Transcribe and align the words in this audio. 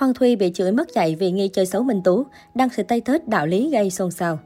Hoàng 0.00 0.14
Thùy 0.14 0.36
bị 0.36 0.50
chửi 0.54 0.72
mất 0.72 0.94
dạy 0.94 1.16
vì 1.18 1.30
nghi 1.30 1.48
chơi 1.48 1.66
xấu 1.66 1.82
Minh 1.82 2.02
Tú, 2.02 2.24
đăng 2.54 2.68
sự 2.76 2.82
tay 2.82 3.00
tết 3.00 3.28
đạo 3.28 3.46
lý 3.46 3.70
gây 3.70 3.90
xôn 3.90 4.10
xao. 4.10 4.38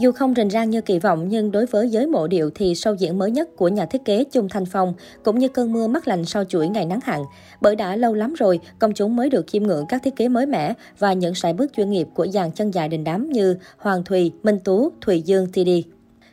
Dù 0.00 0.12
không 0.12 0.34
rình 0.36 0.50
rang 0.50 0.70
như 0.70 0.80
kỳ 0.80 0.98
vọng, 0.98 1.28
nhưng 1.28 1.50
đối 1.50 1.66
với 1.66 1.88
giới 1.88 2.06
mộ 2.06 2.26
điệu 2.26 2.50
thì 2.54 2.72
show 2.72 2.94
diễn 2.94 3.18
mới 3.18 3.30
nhất 3.30 3.48
của 3.56 3.68
nhà 3.68 3.86
thiết 3.86 4.04
kế 4.04 4.24
Chung 4.24 4.48
Thanh 4.48 4.66
Phong 4.66 4.94
cũng 5.24 5.38
như 5.38 5.48
cơn 5.48 5.72
mưa 5.72 5.86
mắt 5.86 6.08
lạnh 6.08 6.24
sau 6.24 6.44
chuỗi 6.44 6.68
ngày 6.68 6.86
nắng 6.86 7.00
hạn. 7.02 7.22
Bởi 7.60 7.76
đã 7.76 7.96
lâu 7.96 8.14
lắm 8.14 8.34
rồi, 8.34 8.60
công 8.78 8.94
chúng 8.94 9.16
mới 9.16 9.30
được 9.30 9.46
chiêm 9.46 9.62
ngưỡng 9.62 9.84
các 9.88 10.02
thiết 10.02 10.16
kế 10.16 10.28
mới 10.28 10.46
mẻ 10.46 10.74
và 10.98 11.12
những 11.12 11.34
sải 11.34 11.52
bước 11.52 11.72
chuyên 11.76 11.90
nghiệp 11.90 12.08
của 12.14 12.26
dàn 12.26 12.52
chân 12.52 12.70
dài 12.70 12.88
đình 12.88 13.04
đám 13.04 13.30
như 13.30 13.56
Hoàng 13.78 14.04
Thùy, 14.04 14.32
Minh 14.42 14.58
Tú, 14.58 14.92
Thùy 15.00 15.22
Dương, 15.22 15.46
TD. 15.52 15.70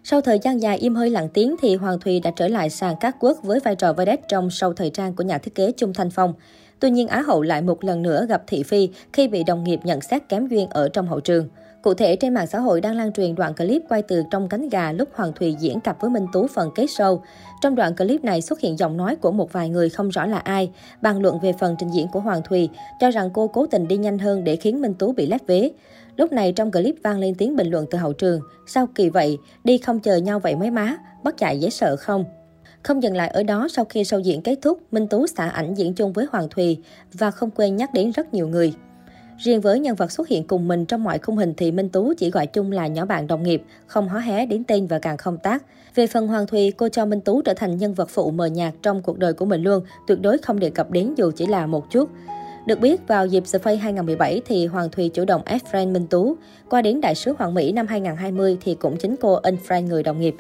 Sau 0.04 0.22
thời 0.22 0.40
gian 0.40 0.62
dài 0.62 0.78
im 0.78 0.96
hơi 0.96 1.10
lặng 1.10 1.30
tiếng 1.34 1.56
thì 1.62 1.76
Hoàng 1.76 2.00
Thùy 2.00 2.20
đã 2.20 2.32
trở 2.36 2.48
lại 2.48 2.70
sàn 2.70 2.96
các 3.00 3.16
quốc 3.20 3.38
với 3.44 3.60
vai 3.60 3.76
trò 3.76 3.94
vedette 3.94 4.26
trong 4.30 4.48
show 4.48 4.74
thời 4.74 4.90
trang 4.90 5.14
của 5.14 5.24
nhà 5.24 5.38
thiết 5.38 5.56
kế 5.56 5.72
Chung 5.72 5.94
Thanh 5.94 6.10
Phong. 6.10 6.34
Tuy 6.80 6.90
nhiên 6.90 7.08
Á 7.08 7.22
hậu 7.22 7.42
lại 7.42 7.62
một 7.62 7.84
lần 7.84 8.02
nữa 8.02 8.26
gặp 8.30 8.44
thị 8.48 8.64
phi 8.64 8.90
khi 9.14 9.28
bị 9.28 9.44
đồng 9.44 9.64
nghiệp 9.64 9.80
nhận 9.84 10.02
xét 10.02 10.30
kém 10.30 10.48
duyên 10.48 10.70
ở 10.70 10.90
trong 10.90 11.08
hậu 11.08 11.20
trường. 11.20 11.50
Cụ 11.82 11.94
thể, 11.94 12.16
trên 12.16 12.34
mạng 12.34 12.48
xã 12.48 12.60
hội 12.60 12.82
đang 12.82 12.96
lan 12.96 13.14
truyền 13.14 13.36
đoạn 13.36 13.54
clip 13.54 13.82
quay 13.90 14.02
từ 14.02 14.24
trong 14.32 14.50
cánh 14.50 14.70
gà 14.70 14.92
lúc 14.92 15.10
Hoàng 15.14 15.34
Thùy 15.34 15.56
diễn 15.60 15.80
cặp 15.80 16.02
với 16.02 16.10
Minh 16.10 16.26
Tú 16.34 16.48
phần 16.48 16.70
kết 16.76 16.86
show. 16.86 17.20
Trong 17.62 17.76
đoạn 17.76 17.96
clip 17.96 18.24
này 18.24 18.42
xuất 18.42 18.60
hiện 18.60 18.78
giọng 18.78 18.98
nói 18.98 19.16
của 19.16 19.32
một 19.32 19.54
vài 19.54 19.70
người 19.70 19.90
không 19.90 20.10
rõ 20.10 20.26
là 20.26 20.38
ai, 20.38 20.72
bàn 21.02 21.22
luận 21.22 21.40
về 21.40 21.54
phần 21.60 21.76
trình 21.80 21.90
diễn 21.90 22.08
của 22.08 22.20
Hoàng 22.20 22.42
Thùy, 22.50 22.70
cho 23.00 23.12
rằng 23.12 23.30
cô 23.34 23.48
cố 23.48 23.66
tình 23.66 23.88
đi 23.88 23.98
nhanh 23.98 24.20
hơn 24.20 24.44
để 24.44 24.56
khiến 24.56 24.82
Minh 24.82 24.94
Tú 24.94 25.12
bị 25.12 25.26
lép 25.26 25.48
vế. 25.48 25.72
Lúc 26.18 26.32
này 26.32 26.52
trong 26.52 26.72
clip 26.72 26.96
vang 27.04 27.20
lên 27.20 27.36
tiếng 27.36 27.56
bình 27.56 27.68
luận 27.68 27.86
từ 27.92 27.98
hậu 27.98 28.14
trường. 28.14 28.42
Sao 28.68 28.88
kỳ 28.96 29.10
vậy? 29.10 29.38
Đi 29.64 29.78
không 29.78 30.00
chờ 30.00 30.18
nhau 30.18 30.40
vậy 30.40 30.56
mấy 30.56 30.72
má? 30.72 30.98
Bắt 31.24 31.38
chạy 31.38 31.60
dễ 31.60 31.70
sợ 31.70 31.96
không? 31.96 32.26
Không 32.86 33.04
dừng 33.04 33.16
lại 33.16 33.28
ở 33.28 33.44
đó, 33.44 33.68
sau 33.70 33.86
khi 33.86 34.04
show 34.04 34.20
diễn 34.20 34.42
kết 34.42 34.60
thúc, 34.62 34.80
Minh 34.92 35.08
Tú 35.08 35.28
xả 35.28 35.50
ảnh 35.50 35.74
diễn 35.74 35.94
chung 35.94 36.14
với 36.14 36.26
Hoàng 36.32 36.50
Thùy 36.50 36.78
và 37.14 37.32
không 37.32 37.50
quên 37.52 37.76
nhắc 37.76 37.94
đến 37.94 38.12
rất 38.12 38.34
nhiều 38.34 38.48
người. 38.48 38.74
Riêng 39.38 39.62
với 39.62 39.80
nhân 39.80 39.96
vật 39.96 40.12
xuất 40.12 40.28
hiện 40.28 40.48
cùng 40.48 40.68
mình 40.68 40.86
trong 40.86 41.04
mọi 41.04 41.20
khung 41.20 41.38
hình 41.38 41.54
thì 41.58 41.72
Minh 41.72 41.90
Tú 41.90 42.14
chỉ 42.18 42.32
gọi 42.32 42.48
chung 42.48 42.72
là 42.72 42.88
nhỏ 42.88 43.06
bạn 43.06 43.28
đồng 43.28 43.44
nghiệp, 43.44 43.64
không 43.88 44.10
hó 44.10 44.20
hé 44.20 44.46
đến 44.46 44.64
tên 44.64 44.88
và 44.88 45.00
càng 45.00 45.18
không 45.18 45.38
tác. 45.38 45.64
Về 45.96 46.08
phần 46.08 46.28
Hoàng 46.28 46.48
Thùy, 46.48 46.72
cô 46.72 46.90
cho 46.90 47.06
Minh 47.06 47.22
Tú 47.22 47.42
trở 47.42 47.54
thành 47.54 47.78
nhân 47.78 47.94
vật 47.94 48.10
phụ 48.10 48.32
mờ 48.32 48.46
nhạt 48.46 48.74
trong 48.82 49.02
cuộc 49.02 49.18
đời 49.18 49.34
của 49.34 49.46
mình 49.46 49.64
luôn, 49.64 49.84
tuyệt 50.08 50.22
đối 50.22 50.38
không 50.38 50.60
đề 50.60 50.70
cập 50.70 50.92
đến 50.92 51.14
dù 51.18 51.32
chỉ 51.36 51.46
là 51.46 51.68
một 51.68 51.92
chút. 51.92 52.10
Được 52.66 52.80
biết, 52.80 53.08
vào 53.08 53.28
dịp 53.28 53.44
The 53.54 53.60
Face 53.60 53.78
2017 53.78 54.42
thì 54.46 54.66
Hoàng 54.66 54.90
Thùy 54.90 55.10
chủ 55.10 55.26
động 55.26 55.42
add 55.46 55.66
friend 55.72 55.92
Minh 55.92 56.08
Tú. 56.08 56.36
Qua 56.70 56.82
đến 56.82 57.02
Đại 57.02 57.16
sứ 57.16 57.34
Hoàng 57.38 57.54
Mỹ 57.54 57.72
năm 57.72 57.88
2020 57.88 58.58
thì 58.62 58.76
cũng 58.76 58.98
chính 58.98 59.16
cô 59.22 59.40
unfriend 59.42 59.88
người 59.88 60.04
đồng 60.04 60.20
nghiệp. 60.20 60.36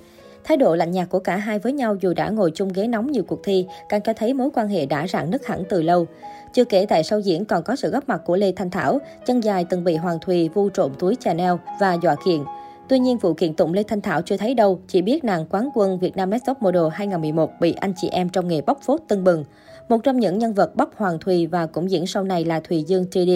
Thái 0.48 0.58
độ 0.58 0.76
lạnh 0.76 0.92
nhạt 0.92 1.10
của 1.10 1.20
cả 1.20 1.36
hai 1.36 1.60
với 1.60 1.74
nhau 1.74 1.96
dù 2.02 2.14
đã 2.14 2.30
ngồi 2.30 2.52
chung 2.56 2.70
ghế 2.74 2.88
nóng 2.88 3.12
nhiều 3.12 3.24
cuộc 3.24 3.40
thi, 3.44 3.66
càng 3.90 4.02
cho 4.02 4.14
thấy 4.14 4.34
mối 4.34 4.50
quan 4.54 4.68
hệ 4.68 4.86
đã 4.86 5.08
rạn 5.08 5.30
nứt 5.30 5.46
hẳn 5.46 5.64
từ 5.70 5.82
lâu. 5.82 6.06
Chưa 6.54 6.66
kể 6.66 6.86
tại 6.90 7.04
sau 7.04 7.20
diễn 7.20 7.46
còn 7.46 7.64
có 7.64 7.76
sự 7.76 7.90
góp 7.90 8.10
mặt 8.10 8.22
của 8.26 8.36
Lê 8.36 8.52
Thanh 8.52 8.70
Thảo, 8.70 9.00
chân 9.26 9.44
dài 9.44 9.66
từng 9.70 9.84
bị 9.84 9.96
Hoàng 9.96 10.20
Thùy 10.22 10.50
vu 10.50 10.70
trộm 10.70 10.92
túi 11.00 11.16
Chanel 11.16 11.54
và 11.80 11.94
dọa 12.04 12.16
kiện. 12.26 12.42
Tuy 12.90 13.00
nhiên, 13.00 13.18
vụ 13.18 13.34
kiện 13.34 13.54
tụng 13.54 13.74
Lê 13.74 13.84
Thanh 13.84 14.02
Thảo 14.02 14.22
chưa 14.22 14.38
thấy 14.38 14.54
đâu, 14.54 14.80
chỉ 14.88 15.02
biết 15.02 15.24
nàng 15.24 15.46
quán 15.50 15.70
quân 15.74 16.00
Việt 16.00 16.18
Nam 16.18 16.30
Next 16.30 16.46
Top 16.46 16.62
Model 16.62 16.84
2011 16.94 17.52
bị 17.59 17.74
anh 17.74 17.94
chị 17.98 18.09
em 18.12 18.30
trong 18.30 18.48
nghề 18.48 18.62
bóc 18.62 18.80
phốt 18.82 19.02
tưng 19.08 19.24
bừng. 19.24 19.46
Một 19.90 19.98
trong 20.04 20.20
những 20.20 20.38
nhân 20.38 20.54
vật 20.54 20.76
bóc 20.76 20.92
Hoàng 20.98 21.20
Thùy 21.20 21.48
và 21.48 21.66
cũng 21.66 21.92
diễn 21.92 22.08
sau 22.08 22.24
này 22.24 22.46
là 22.46 22.59
Thùy 22.59 22.84
Dương 22.84 23.06
TD. 23.06 23.32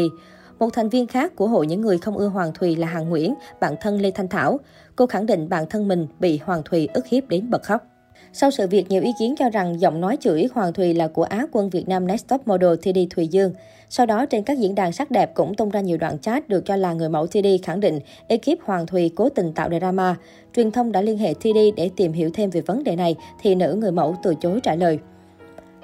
Một 0.59 0.69
thành 0.73 0.89
viên 0.89 1.07
khác 1.07 1.35
của 1.35 1.47
hội 1.47 1.67
những 1.67 1.81
người 1.81 1.97
không 1.97 2.17
ưa 2.17 2.27
Hoàng 2.27 2.51
Thùy 2.53 2.75
là 2.75 2.87
Hàng 2.87 3.09
Nguyễn, 3.09 3.33
bạn 3.59 3.75
thân 3.81 4.01
Lê 4.01 4.11
Thanh 4.11 4.27
Thảo. 4.27 4.59
Cô 4.95 5.05
khẳng 5.05 5.25
định 5.25 5.49
bản 5.49 5.65
thân 5.69 5.87
mình 5.87 6.07
bị 6.19 6.39
Hoàng 6.43 6.61
Thùy 6.65 6.87
ức 6.93 7.07
hiếp 7.07 7.27
đến 7.27 7.49
bật 7.49 7.63
khóc. 7.63 7.85
Sau 8.33 8.51
sự 8.51 8.67
việc, 8.67 8.89
nhiều 8.89 9.01
ý 9.01 9.11
kiến 9.19 9.35
cho 9.39 9.49
rằng 9.49 9.81
giọng 9.81 10.01
nói 10.01 10.17
chửi 10.19 10.47
Hoàng 10.53 10.73
Thùy 10.73 10.93
là 10.93 11.07
của 11.07 11.23
Á 11.23 11.45
quân 11.51 11.69
Việt 11.69 11.87
Nam 11.87 12.07
Next 12.07 12.27
Top 12.27 12.47
Model 12.47 12.75
TD 12.75 12.97
Thùy 13.09 13.27
Dương. 13.27 13.53
Sau 13.89 14.05
đó, 14.05 14.25
trên 14.25 14.43
các 14.43 14.57
diễn 14.57 14.75
đàn 14.75 14.91
sắc 14.91 15.11
đẹp 15.11 15.33
cũng 15.33 15.55
tung 15.55 15.69
ra 15.69 15.81
nhiều 15.81 15.97
đoạn 15.97 16.19
chat 16.19 16.49
được 16.49 16.65
cho 16.65 16.75
là 16.75 16.93
người 16.93 17.09
mẫu 17.09 17.27
TD 17.27 17.47
khẳng 17.63 17.79
định 17.79 17.99
ekip 18.27 18.61
Hoàng 18.63 18.87
Thùy 18.87 19.11
cố 19.15 19.29
tình 19.29 19.53
tạo 19.53 19.69
drama. 19.79 20.15
Truyền 20.55 20.71
thông 20.71 20.91
đã 20.91 21.01
liên 21.01 21.17
hệ 21.17 21.33
TD 21.33 21.57
để 21.75 21.89
tìm 21.95 22.13
hiểu 22.13 22.29
thêm 22.33 22.49
về 22.49 22.61
vấn 22.61 22.83
đề 22.83 22.95
này, 22.95 23.15
thì 23.41 23.55
nữ 23.55 23.73
người 23.79 23.91
mẫu 23.91 24.15
từ 24.23 24.35
chối 24.41 24.59
trả 24.63 24.75
lời. 24.75 24.99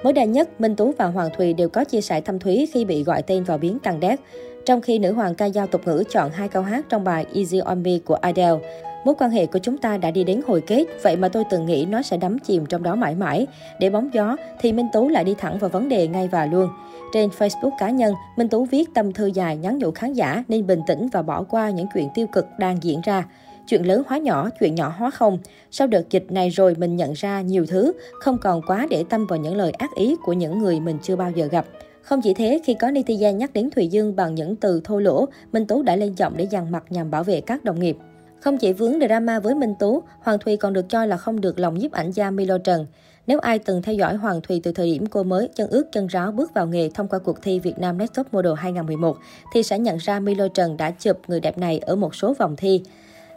Mới 0.04 0.14
đây 0.14 0.28
nhất, 0.28 0.62
Minh 0.62 0.76
Tú 0.76 0.94
và 0.98 1.06
Hoàng 1.06 1.30
Thùy 1.38 1.54
đều 1.54 1.70
có 1.70 1.84
chia 1.84 2.02
sẻ 2.02 2.22
thâm 2.22 2.40
thúy 2.40 2.68
khi 2.74 2.86
bị 2.86 3.04
gọi 3.04 3.22
tên 3.22 3.44
vào 3.44 3.58
biến 3.58 3.80
căng 3.80 4.00
đét. 4.00 4.20
Trong 4.66 4.82
khi 4.82 5.00
nữ 5.00 5.14
hoàng 5.14 5.36
ca 5.36 5.50
dao 5.50 5.68
tục 5.68 5.82
ngữ 5.86 6.04
chọn 6.12 6.32
hai 6.32 6.48
câu 6.48 6.64
hát 6.64 6.86
trong 6.90 7.04
bài 7.04 7.26
Easy 7.34 7.60
On 7.60 7.84
Me 7.84 7.92
của 8.06 8.16
Adele. 8.16 8.58
Mối 9.06 9.16
quan 9.20 9.32
hệ 9.32 9.46
của 9.46 9.60
chúng 9.60 9.78
ta 9.78 9.98
đã 9.98 10.12
đi 10.12 10.24
đến 10.24 10.42
hồi 10.48 10.62
kết, 10.62 10.86
vậy 11.04 11.16
mà 11.16 11.30
tôi 11.30 11.44
từng 11.50 11.66
nghĩ 11.66 11.86
nó 11.90 12.02
sẽ 12.02 12.18
đắm 12.18 12.40
chìm 12.40 12.66
trong 12.66 12.84
đó 12.84 12.96
mãi 12.96 13.16
mãi. 13.16 13.48
Để 13.80 13.90
bóng 13.90 14.10
gió, 14.14 14.36
thì 14.60 14.74
Minh 14.74 14.88
Tú 14.94 15.10
lại 15.10 15.24
đi 15.24 15.36
thẳng 15.38 15.58
vào 15.58 15.70
vấn 15.70 15.90
đề 15.90 16.08
ngay 16.08 16.28
và 16.28 16.46
luôn. 16.46 16.70
Trên 17.14 17.30
Facebook 17.38 17.72
cá 17.80 17.90
nhân, 17.90 18.14
Minh 18.38 18.50
Tú 18.50 18.66
viết 18.66 18.94
tâm 18.94 19.14
thư 19.14 19.26
dài 19.26 19.58
nhắn 19.58 19.78
nhủ 19.78 19.92
khán 19.92 20.14
giả 20.14 20.44
nên 20.48 20.68
bình 20.68 20.82
tĩnh 20.88 21.08
và 21.12 21.22
bỏ 21.22 21.44
qua 21.44 21.70
những 21.70 21.88
chuyện 21.94 22.08
tiêu 22.16 22.28
cực 22.28 22.46
đang 22.60 22.78
diễn 22.84 23.02
ra. 23.04 23.26
Chuyện 23.68 23.88
lớn 23.88 24.04
hóa 24.08 24.18
nhỏ, 24.18 24.50
chuyện 24.60 24.76
nhỏ 24.76 24.94
hóa 24.98 25.10
không. 25.10 25.38
Sau 25.72 25.88
đợt 25.88 26.10
dịch 26.10 26.26
này 26.30 26.50
rồi 26.50 26.76
mình 26.78 26.96
nhận 26.96 27.14
ra 27.14 27.42
nhiều 27.42 27.66
thứ, 27.66 27.94
không 28.20 28.38
còn 28.38 28.62
quá 28.68 28.88
để 28.90 29.04
tâm 29.10 29.28
vào 29.28 29.40
những 29.40 29.56
lời 29.56 29.72
ác 29.72 29.96
ý 29.96 30.16
của 30.24 30.34
những 30.34 30.60
người 30.60 30.80
mình 30.80 30.98
chưa 31.04 31.16
bao 31.16 31.32
giờ 31.32 31.46
gặp. 31.46 31.66
Không 32.06 32.22
chỉ 32.22 32.34
thế, 32.34 32.62
khi 32.64 32.74
có 32.74 32.88
netizen 32.88 33.32
nhắc 33.32 33.54
đến 33.54 33.70
Thùy 33.70 33.88
Dương 33.88 34.16
bằng 34.16 34.36
những 34.36 34.56
từ 34.56 34.82
thô 34.84 35.00
lỗ, 35.00 35.26
Minh 35.52 35.68
Tú 35.68 35.84
đã 35.84 35.96
lên 35.96 36.14
giọng 36.14 36.34
để 36.38 36.48
dằn 36.50 36.72
mặt 36.72 36.84
nhằm 36.90 37.12
bảo 37.12 37.24
vệ 37.24 37.42
các 37.42 37.64
đồng 37.64 37.80
nghiệp. 37.80 37.98
Không 38.40 38.58
chỉ 38.58 38.74
vướng 38.74 39.00
drama 39.00 39.40
với 39.40 39.56
Minh 39.56 39.74
Tú, 39.80 40.04
Hoàng 40.20 40.40
Thùy 40.40 40.58
còn 40.58 40.74
được 40.74 40.90
cho 40.90 41.06
là 41.06 41.18
không 41.18 41.42
được 41.42 41.60
lòng 41.60 41.78
nhiếp 41.78 41.92
ảnh 41.92 42.12
gia 42.12 42.32
Milo 42.32 42.58
Trần. 42.58 42.86
Nếu 43.28 43.40
ai 43.40 43.60
từng 43.60 43.82
theo 43.82 43.96
dõi 43.96 44.16
Hoàng 44.16 44.42
Thùy 44.42 44.62
từ 44.64 44.72
thời 44.72 44.92
điểm 44.92 45.06
cô 45.06 45.24
mới 45.24 45.50
chân 45.56 45.70
ướt 45.70 45.92
chân 45.92 46.08
ráo 46.08 46.32
bước 46.32 46.54
vào 46.54 46.68
nghề 46.68 46.90
thông 46.90 47.08
qua 47.08 47.20
cuộc 47.20 47.42
thi 47.42 47.60
Việt 47.60 47.80
Nam 47.80 47.98
Next 47.98 48.14
Top 48.14 48.34
Model 48.34 48.54
2011, 48.58 49.18
thì 49.54 49.64
sẽ 49.64 49.80
nhận 49.80 49.98
ra 49.98 50.20
Milo 50.20 50.48
Trần 50.48 50.78
đã 50.78 50.92
chụp 50.92 51.18
người 51.28 51.40
đẹp 51.40 51.58
này 51.58 51.80
ở 51.80 51.96
một 51.96 52.16
số 52.16 52.34
vòng 52.34 52.56
thi. 52.56 52.82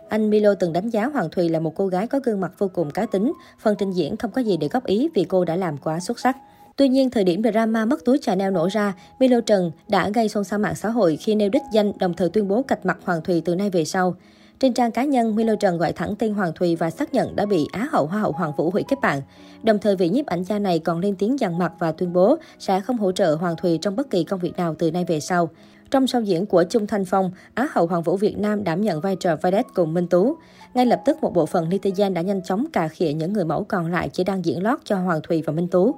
Anh 0.08 0.30
Milo 0.30 0.54
từng 0.54 0.72
đánh 0.72 0.88
giá 0.88 1.06
Hoàng 1.06 1.28
Thùy 1.30 1.48
là 1.48 1.60
một 1.60 1.74
cô 1.76 1.86
gái 1.86 2.06
có 2.06 2.20
gương 2.24 2.40
mặt 2.40 2.52
vô 2.58 2.70
cùng 2.74 2.90
cá 2.90 3.06
tính, 3.06 3.32
phần 3.60 3.74
trình 3.78 3.92
diễn 3.92 4.16
không 4.16 4.30
có 4.30 4.40
gì 4.40 4.56
để 4.56 4.68
góp 4.68 4.86
ý 4.86 5.08
vì 5.14 5.24
cô 5.24 5.44
đã 5.44 5.56
làm 5.56 5.78
quá 5.78 6.00
xuất 6.00 6.18
sắc. 6.18 6.36
Tuy 6.78 6.88
nhiên, 6.88 7.10
thời 7.10 7.24
điểm 7.24 7.42
drama 7.42 7.84
mất 7.84 8.04
túi 8.04 8.18
Chanel 8.18 8.52
nổ 8.52 8.68
ra, 8.72 8.94
Milo 9.20 9.40
Trần 9.40 9.70
đã 9.88 10.10
gây 10.10 10.28
xôn 10.28 10.44
xao 10.44 10.58
mạng 10.58 10.74
xã 10.74 10.88
hội 10.88 11.16
khi 11.16 11.34
nêu 11.34 11.48
đích 11.48 11.62
danh 11.72 11.92
đồng 11.98 12.14
thời 12.14 12.28
tuyên 12.28 12.48
bố 12.48 12.62
cạch 12.62 12.86
mặt 12.86 12.98
Hoàng 13.04 13.22
Thùy 13.22 13.42
từ 13.44 13.54
nay 13.54 13.70
về 13.70 13.84
sau. 13.84 14.16
Trên 14.60 14.74
trang 14.74 14.90
cá 14.90 15.04
nhân, 15.04 15.36
Milo 15.36 15.54
Trần 15.60 15.78
gọi 15.78 15.92
thẳng 15.92 16.14
tên 16.18 16.34
Hoàng 16.34 16.52
Thùy 16.54 16.76
và 16.76 16.90
xác 16.90 17.14
nhận 17.14 17.36
đã 17.36 17.46
bị 17.46 17.66
Á 17.72 17.88
hậu 17.92 18.06
Hoa 18.06 18.20
hậu 18.20 18.32
Hoàng 18.32 18.52
Vũ 18.56 18.70
hủy 18.70 18.84
kết 18.88 18.96
bạn. 19.02 19.22
Đồng 19.62 19.78
thời 19.78 19.96
vị 19.96 20.08
nhiếp 20.08 20.26
ảnh 20.26 20.44
gia 20.44 20.58
này 20.58 20.78
còn 20.78 20.98
lên 20.98 21.14
tiếng 21.18 21.40
dằn 21.40 21.58
mặt 21.58 21.72
và 21.78 21.92
tuyên 21.92 22.12
bố 22.12 22.36
sẽ 22.58 22.80
không 22.80 22.98
hỗ 22.98 23.12
trợ 23.12 23.34
Hoàng 23.34 23.56
Thùy 23.56 23.78
trong 23.82 23.96
bất 23.96 24.10
kỳ 24.10 24.24
công 24.24 24.40
việc 24.40 24.56
nào 24.56 24.74
từ 24.78 24.90
nay 24.90 25.04
về 25.08 25.20
sau. 25.20 25.48
Trong 25.90 26.06
sau 26.06 26.20
diễn 26.22 26.46
của 26.46 26.64
Trung 26.64 26.86
Thanh 26.86 27.04
Phong, 27.04 27.30
Á 27.54 27.68
hậu 27.72 27.86
Hoàng 27.86 28.02
vũ 28.02 28.16
Việt 28.16 28.38
Nam 28.38 28.64
đảm 28.64 28.80
nhận 28.80 29.00
vai 29.00 29.16
trò 29.16 29.36
vedette 29.42 29.68
cùng 29.74 29.94
Minh 29.94 30.06
Tú. 30.06 30.36
Ngay 30.74 30.86
lập 30.86 31.02
tức 31.06 31.22
một 31.22 31.34
bộ 31.34 31.46
phận 31.46 31.68
netizen 31.68 32.12
đã 32.12 32.20
nhanh 32.20 32.42
chóng 32.42 32.66
cà 32.72 32.88
khịa 32.88 33.12
những 33.12 33.32
người 33.32 33.44
mẫu 33.44 33.64
còn 33.64 33.92
lại 33.92 34.08
chỉ 34.12 34.24
đang 34.24 34.44
diễn 34.44 34.62
lót 34.62 34.78
cho 34.84 34.96
Hoàng 34.96 35.20
Thùy 35.22 35.42
và 35.42 35.52
Minh 35.52 35.68
Tú. 35.68 35.94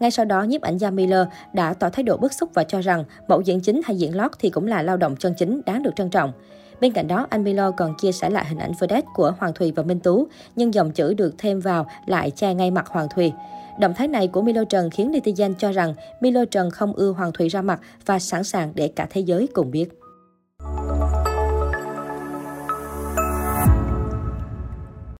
Ngay 0.00 0.10
sau 0.10 0.24
đó, 0.24 0.42
nhiếp 0.42 0.62
ảnh 0.62 0.78
gia 0.78 0.90
Miller 0.90 1.26
đã 1.52 1.74
tỏ 1.74 1.90
thái 1.90 2.02
độ 2.02 2.16
bức 2.16 2.32
xúc 2.32 2.50
và 2.54 2.64
cho 2.64 2.80
rằng 2.80 3.04
mẫu 3.28 3.40
diễn 3.40 3.60
chính 3.60 3.80
hay 3.84 3.96
diễn 3.96 4.16
lót 4.16 4.30
thì 4.38 4.50
cũng 4.50 4.66
là 4.66 4.82
lao 4.82 4.96
động 4.96 5.16
chân 5.16 5.34
chính 5.38 5.60
đáng 5.66 5.82
được 5.82 5.90
trân 5.96 6.10
trọng. 6.10 6.32
Bên 6.80 6.92
cạnh 6.92 7.08
đó, 7.08 7.26
anh 7.30 7.44
Miller 7.44 7.74
còn 7.76 7.94
chia 7.98 8.12
sẻ 8.12 8.30
lại 8.30 8.44
hình 8.44 8.58
ảnh 8.58 8.72
vedette 8.80 9.08
của 9.14 9.32
Hoàng 9.38 9.52
Thùy 9.54 9.72
và 9.72 9.82
Minh 9.82 10.00
Tú, 10.00 10.26
nhưng 10.56 10.74
dòng 10.74 10.90
chữ 10.90 11.14
được 11.14 11.34
thêm 11.38 11.60
vào 11.60 11.86
lại 12.06 12.30
che 12.30 12.54
ngay 12.54 12.70
mặt 12.70 12.88
Hoàng 12.88 13.08
Thùy. 13.14 13.32
Động 13.80 13.94
thái 13.94 14.08
này 14.08 14.28
của 14.28 14.42
Milo 14.42 14.64
Trần 14.64 14.90
khiến 14.90 15.12
netizen 15.12 15.54
cho 15.54 15.72
rằng 15.72 15.94
Milo 16.20 16.44
Trần 16.44 16.70
không 16.70 16.92
ưa 16.92 17.10
Hoàng 17.10 17.32
Thùy 17.32 17.48
ra 17.48 17.62
mặt 17.62 17.80
và 18.06 18.18
sẵn 18.18 18.44
sàng 18.44 18.72
để 18.74 18.88
cả 18.88 19.06
thế 19.10 19.20
giới 19.20 19.48
cùng 19.54 19.70
biết. 19.70 19.88